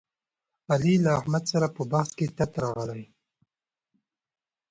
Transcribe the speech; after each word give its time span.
علي 0.71 0.93
له 1.05 1.09
احمد 1.19 1.43
سره 1.51 1.67
په 1.75 1.81
بحث 1.91 2.09
کې 2.17 2.25
تت 2.37 2.51
راغلی. 2.63 3.03